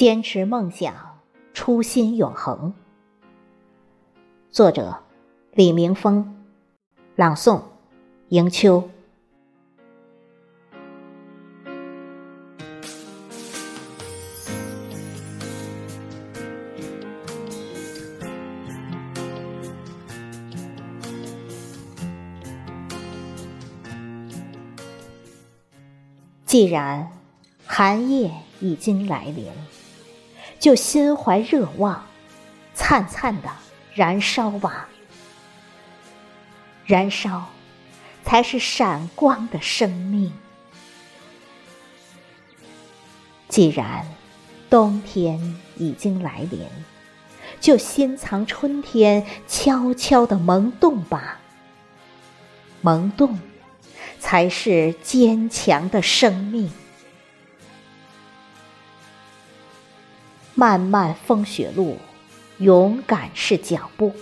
[0.00, 0.94] 坚持梦想，
[1.52, 2.72] 初心永恒。
[4.50, 5.02] 作者：
[5.52, 6.42] 李明峰，
[7.16, 7.60] 朗诵：
[8.30, 8.88] 迎秋。
[26.46, 27.12] 既然
[27.66, 29.44] 寒夜已经来临，
[30.60, 32.06] 就心怀热望，
[32.74, 33.48] 灿灿的
[33.94, 34.88] 燃烧吧！
[36.86, 37.48] 燃烧，
[38.22, 40.32] 才是闪光的生命。
[43.48, 44.06] 既然
[44.68, 46.64] 冬天已经来临，
[47.58, 51.40] 就心藏春天，悄悄的萌动吧！
[52.82, 53.36] 萌动。
[54.22, 56.70] 才是坚强的生命。
[60.60, 61.96] 漫漫风雪路，
[62.58, 64.12] 勇敢是脚步。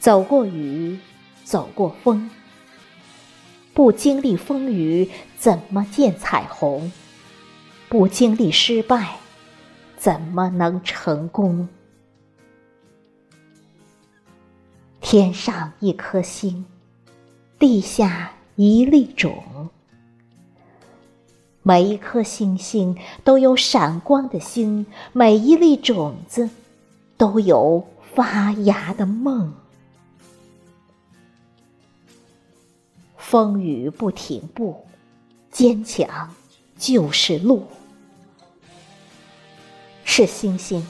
[0.00, 0.98] 走过雨，
[1.44, 2.28] 走过风，
[3.72, 5.08] 不经历风雨，
[5.38, 6.90] 怎么见彩虹？
[7.88, 9.18] 不经历失败，
[9.96, 11.68] 怎么能成功？
[15.00, 16.66] 天上一颗星。
[17.60, 19.70] 地下一粒种，
[21.66, 24.84] 每一颗星星都有闪光的心，
[25.14, 26.50] 每一粒种子
[27.16, 29.54] 都有发芽的梦。
[33.16, 34.84] 风雨不停步，
[35.50, 36.34] 坚强
[36.76, 37.66] 就是路。
[40.04, 40.86] 是星星，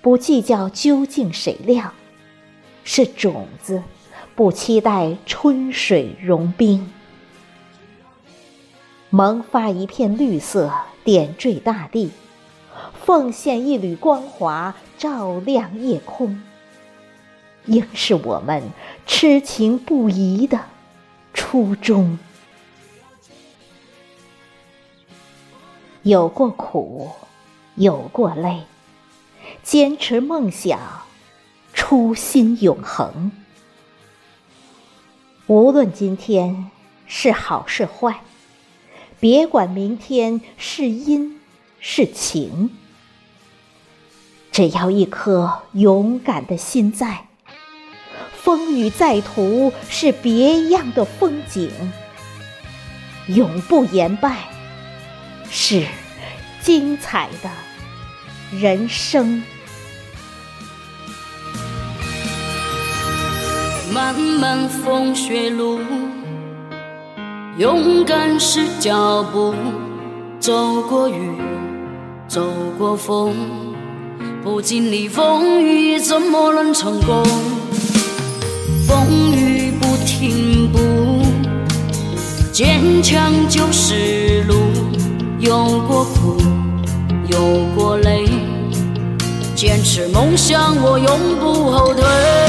[0.00, 1.92] 不计较究竟谁亮；
[2.82, 3.80] 是种子。
[4.34, 6.90] 不期待春水融冰，
[9.14, 10.72] 萌发一片绿色，
[11.04, 12.10] 点缀大地，
[13.04, 16.42] 奉献一缕光华，照亮夜空，
[17.66, 18.62] 应是我们
[19.06, 20.58] 痴情不移的
[21.34, 22.18] 初衷。
[26.02, 27.10] 有过苦，
[27.74, 28.62] 有过累，
[29.62, 30.80] 坚持梦想，
[31.74, 33.30] 初心永恒。
[35.48, 36.70] 无论今天
[37.06, 38.22] 是好是坏，
[39.22, 41.38] 别管明天是阴
[41.78, 42.70] 是晴，
[44.50, 47.28] 只要一颗勇敢的心在，
[48.34, 51.70] 风雨在途是别样的风景，
[53.28, 54.48] 永不言败，
[55.48, 55.86] 是
[56.60, 59.40] 精彩的人生。
[63.92, 65.78] 漫漫风雪路，
[67.58, 69.54] 勇敢是脚步。
[70.40, 71.38] 走过雨，
[72.26, 72.42] 走
[72.78, 73.34] 过风，
[74.42, 77.22] 不经历风雨，怎么能成功？
[78.88, 80.78] 风雨不停步，
[82.50, 84.54] 坚强就是路。
[85.38, 86.38] 有过苦，
[87.28, 88.24] 有过累，
[89.54, 92.41] 坚持梦想，我永不后退。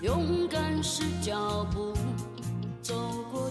[0.00, 1.92] 勇敢是脚步，
[2.80, 2.94] 走
[3.32, 3.47] 过